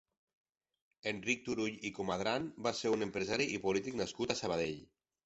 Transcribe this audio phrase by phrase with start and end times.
[1.11, 4.81] Enric Turull i Comadran va ser un empresari i polític nascut a Sabadell.